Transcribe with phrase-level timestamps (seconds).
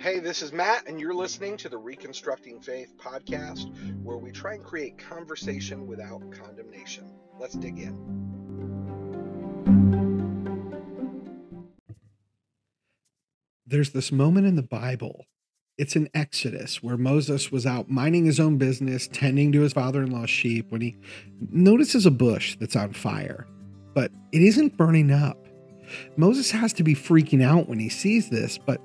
[0.00, 3.68] Hey, this is Matt, and you're listening to the Reconstructing Faith podcast,
[4.04, 7.10] where we try and create conversation without condemnation.
[7.40, 7.96] Let's dig in.
[13.66, 15.24] There's this moment in the Bible.
[15.76, 20.04] It's in Exodus where Moses was out minding his own business, tending to his father
[20.04, 20.96] in law's sheep, when he
[21.50, 23.48] notices a bush that's on fire,
[23.94, 25.44] but it isn't burning up.
[26.16, 28.80] Moses has to be freaking out when he sees this, but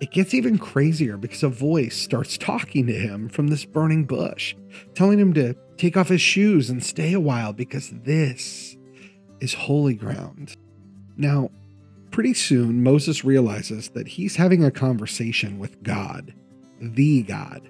[0.00, 4.54] it gets even crazier because a voice starts talking to him from this burning bush,
[4.94, 8.76] telling him to take off his shoes and stay a while because this
[9.40, 10.56] is holy ground.
[11.16, 11.50] Now,
[12.10, 16.34] pretty soon, Moses realizes that he's having a conversation with God,
[16.80, 17.68] the God.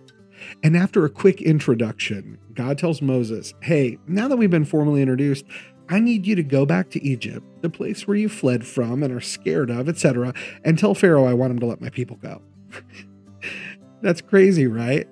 [0.63, 5.45] And after a quick introduction, God tells Moses, Hey, now that we've been formally introduced,
[5.89, 9.13] I need you to go back to Egypt, the place where you fled from and
[9.13, 12.43] are scared of, etc., and tell Pharaoh I want him to let my people go.
[14.02, 15.09] That's crazy, right?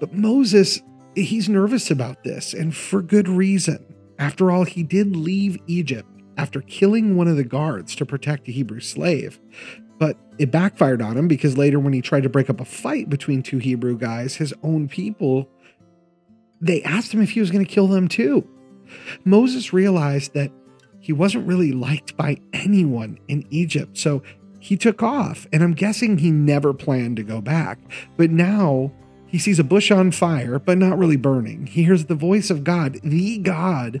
[0.00, 0.80] But Moses,
[1.14, 3.84] he's nervous about this, and for good reason.
[4.18, 8.52] After all, he did leave Egypt after killing one of the guards to protect a
[8.52, 9.40] Hebrew slave.
[9.98, 13.08] But it backfired on him because later, when he tried to break up a fight
[13.08, 15.48] between two Hebrew guys, his own people,
[16.60, 18.48] they asked him if he was going to kill them too.
[19.24, 20.50] Moses realized that
[21.00, 23.98] he wasn't really liked by anyone in Egypt.
[23.98, 24.22] So
[24.58, 27.78] he took off, and I'm guessing he never planned to go back.
[28.16, 28.92] But now
[29.26, 31.66] he sees a bush on fire, but not really burning.
[31.66, 34.00] He hears the voice of God, the God,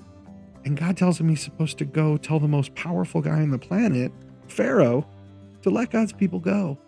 [0.64, 3.58] and God tells him he's supposed to go tell the most powerful guy on the
[3.58, 4.10] planet,
[4.48, 5.06] Pharaoh,
[5.60, 6.78] to let God's people go.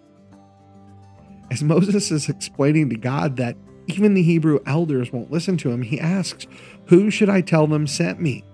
[1.51, 3.57] As Moses is explaining to God that
[3.87, 6.47] even the Hebrew elders won't listen to him, he asks,
[6.87, 8.45] Who should I tell them sent me?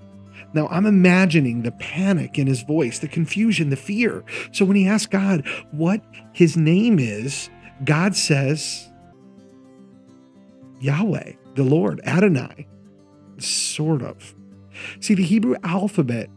[0.54, 4.22] Now, I'm imagining the panic in his voice, the confusion, the fear.
[4.52, 6.02] So when he asks God what
[6.32, 7.48] his name is,
[7.84, 8.90] God says,
[10.80, 12.66] Yahweh, the Lord, Adonai.
[13.38, 14.34] Sort of.
[15.00, 16.28] See, the Hebrew alphabet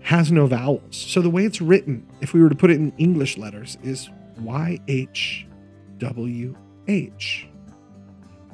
[0.00, 0.96] has no vowels.
[0.96, 4.08] So the way it's written, if we were to put it in English letters, is
[4.40, 5.44] YHWH.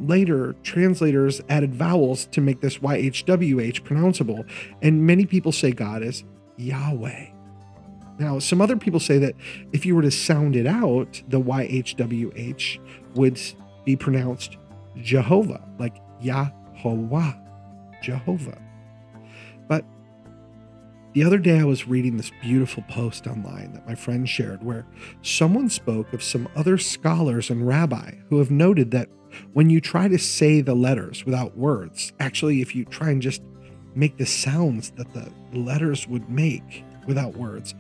[0.00, 4.44] Later, translators added vowels to make this YHWH pronounceable,
[4.82, 6.24] and many people say God is
[6.56, 7.26] Yahweh.
[8.18, 9.34] Now, some other people say that
[9.72, 12.78] if you were to sound it out, the YHWH
[13.14, 13.40] would
[13.84, 14.56] be pronounced
[14.96, 17.32] Jehovah, like Yahweh,
[18.02, 18.63] Jehovah.
[21.14, 24.84] The other day, I was reading this beautiful post online that my friend shared where
[25.22, 29.08] someone spoke of some other scholars and rabbi who have noted that
[29.52, 33.42] when you try to say the letters without words, actually, if you try and just
[33.94, 37.76] make the sounds that the letters would make without words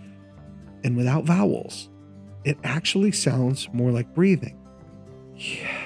[0.84, 1.88] and without vowels,
[2.44, 4.56] it actually sounds more like breathing.
[5.34, 5.76] Yeah.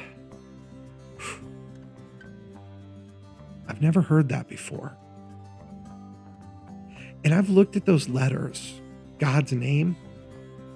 [3.67, 4.95] I've never heard that before.
[7.25, 8.81] And I've looked at those letters,
[9.19, 9.97] God's name,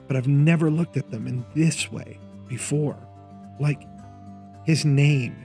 [0.08, 2.98] but I've never looked at them in this way before.
[3.60, 3.86] Like
[4.64, 5.36] his name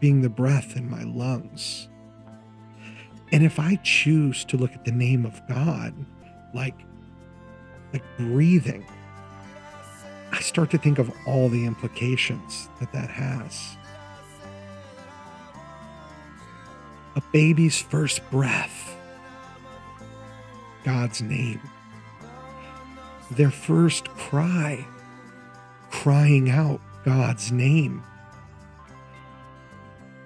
[0.00, 1.88] being the breath in my lungs.
[3.32, 5.94] And if I choose to look at the name of God
[6.54, 6.78] like,
[7.92, 8.84] like breathing,
[10.32, 13.76] I start to think of all the implications that that has.
[17.16, 18.96] A baby's first breath,
[20.84, 21.60] God's name.
[23.30, 24.84] Their first cry,
[25.90, 28.02] crying out God's name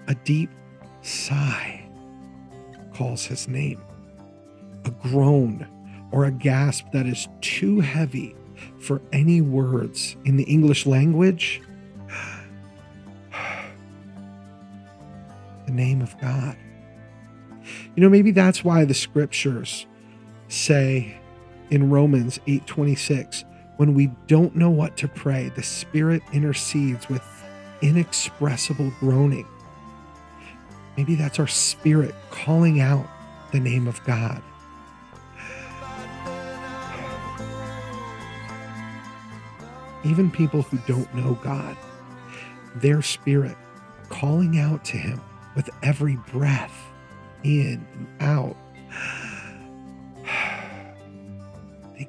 [0.06, 0.50] a deep
[1.03, 1.88] sigh
[2.93, 3.81] calls his name.
[4.84, 5.66] A groan
[6.12, 8.37] or a gasp that is too heavy
[8.78, 11.62] for any words in the English language.
[15.66, 16.56] the name of God.
[17.97, 19.87] You know, maybe that's why the scriptures
[20.54, 21.19] say
[21.70, 23.44] in Romans 8:26,
[23.76, 27.23] when we don't know what to pray, the Spirit intercedes with
[27.82, 29.46] inexpressible groaning
[30.96, 33.06] Maybe that's our spirit calling out
[33.52, 34.43] the name of God.
[40.05, 41.76] Even people who don't know God,
[42.76, 43.56] their spirit
[44.08, 45.20] calling out to Him
[45.56, 46.93] with every breath
[47.43, 48.56] in and out.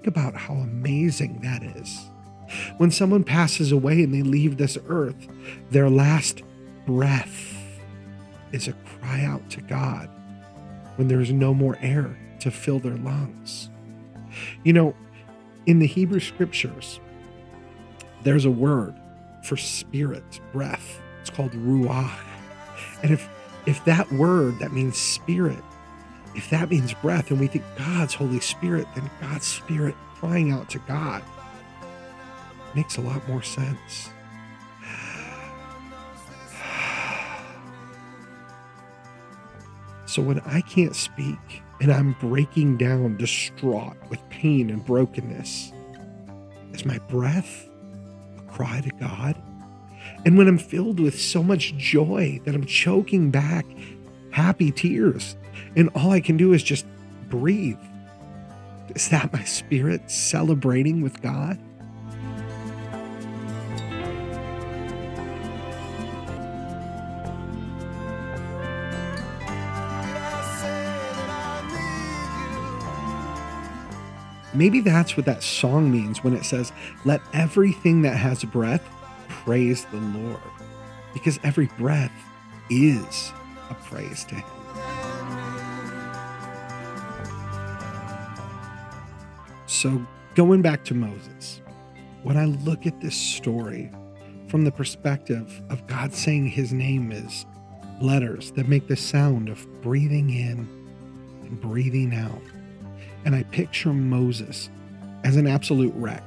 [0.08, 2.10] About how amazing that is.
[2.78, 5.28] When someone passes away and they leave this earth,
[5.72, 6.44] their last
[6.86, 7.56] breath
[8.52, 10.10] is a cry out to God
[10.96, 13.70] when there is no more air to fill their lungs.
[14.64, 14.96] You know,
[15.66, 17.00] in the Hebrew scriptures,
[18.24, 18.96] there's a word
[19.44, 21.02] for spirit, breath.
[21.22, 22.12] It's called ruach.
[23.02, 23.28] And if
[23.66, 25.64] if that word that means spirit,
[26.36, 30.70] if that means breath, and we think God's Holy Spirit, then God's Spirit crying out
[30.70, 31.24] to God
[32.76, 34.10] makes a lot more sense.
[40.06, 45.74] So when I can't speak and I'm breaking down, distraught with pain and brokenness,
[46.74, 47.68] is my breath
[48.38, 49.42] a cry to God?
[50.26, 53.66] And when I'm filled with so much joy that I'm choking back
[54.36, 55.38] happy tears,
[55.78, 56.86] and all I can do is just
[57.30, 57.80] breathe,
[58.94, 61.58] is that my spirit celebrating with God?
[74.54, 76.74] Maybe that's what that song means when it says,
[77.06, 78.84] Let everything that has breath
[79.30, 80.42] praise the Lord.
[81.14, 82.12] Because every breath
[82.70, 83.32] is
[83.70, 84.46] a praise to Him.
[89.68, 91.62] So, going back to Moses,
[92.24, 93.92] when I look at this story
[94.48, 97.46] from the perspective of God saying His name is
[98.02, 100.68] letters that make the sound of breathing in
[101.44, 102.42] and breathing out
[103.26, 104.70] and I picture Moses
[105.24, 106.24] as an absolute wreck,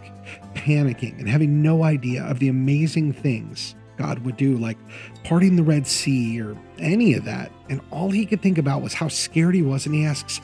[0.55, 4.78] panicking and having no idea of the amazing things God would do, like
[5.24, 7.50] parting the Red Sea or any of that.
[7.68, 9.84] And all he could think about was how scared he was.
[9.84, 10.40] And he asks,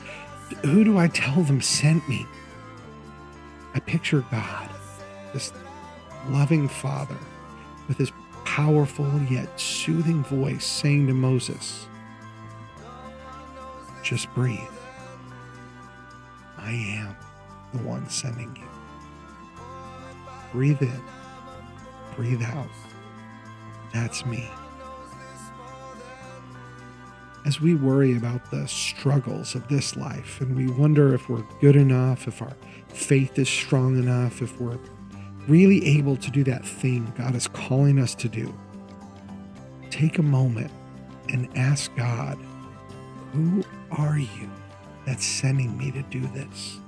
[0.63, 2.25] Who do I tell them sent me?
[3.73, 4.69] I picture God,
[5.33, 5.53] this
[6.29, 7.17] loving father,
[7.87, 8.11] with his
[8.43, 11.87] powerful yet soothing voice saying to Moses,
[14.03, 14.59] Just breathe.
[16.57, 17.15] I am
[17.73, 18.67] the one sending you.
[20.51, 21.01] Breathe in,
[22.15, 22.67] breathe out.
[23.95, 24.45] That's me.
[27.45, 31.77] As we worry about the struggles of this life and we wonder if we're good
[31.77, 32.51] enough, if our
[32.89, 34.77] faith is strong enough, if we're
[35.47, 38.53] really able to do that thing God is calling us to do,
[39.91, 40.71] take a moment
[41.29, 42.37] and ask God,
[43.31, 44.51] Who are you?
[45.05, 46.79] that's sending me to do this.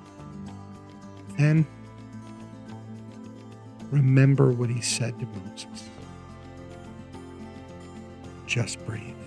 [1.37, 1.65] Then
[3.91, 5.89] remember what he said to Moses.
[8.57, 9.26] Just breathe.